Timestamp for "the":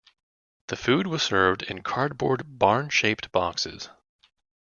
0.69-0.75